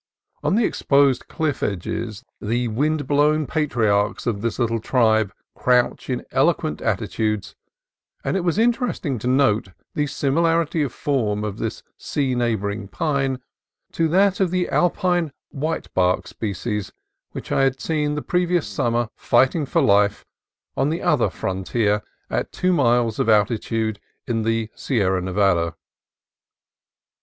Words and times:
On 0.41 0.55
the 0.55 0.65
exposed 0.65 1.27
cliff 1.27 1.61
edges 1.61 2.25
the 2.41 2.67
wind 2.69 3.05
blown 3.05 3.45
patriarchs 3.45 4.25
of 4.25 4.41
the 4.41 4.47
little 4.57 4.79
tribe 4.79 5.31
crouch 5.55 6.09
in 6.09 6.25
eloquent 6.31 6.81
attitudes, 6.81 7.55
and 8.23 8.35
it 8.35 8.39
was 8.39 8.57
interesting 8.57 9.19
to 9.19 9.27
note 9.27 9.67
the 9.93 10.07
similarity 10.07 10.81
of 10.81 10.91
form 10.91 11.43
of 11.43 11.59
this 11.59 11.83
sea 11.97 12.33
neighboring 12.33 12.87
pine 12.87 13.41
to 13.91 14.07
that 14.07 14.39
of 14.39 14.49
the 14.49 14.67
alpine 14.69 15.31
"white 15.49 15.93
bark" 15.93 16.25
species 16.27 16.91
which 17.33 17.51
I 17.51 17.61
had 17.61 17.79
seen 17.79 18.15
the 18.15 18.23
previous 18.23 18.65
summer 18.67 19.07
fighting 19.15 19.67
for 19.67 19.83
life 19.83 20.25
on 20.75 20.89
the 20.89 21.03
other 21.03 21.29
frontier 21.29 22.01
at 22.27 22.51
two 22.51 22.73
miles 22.73 23.19
of 23.19 23.29
altitude 23.29 23.99
in 24.25 24.41
the 24.41 24.71
Sierra 24.73 25.21
Nevada. 25.21 25.75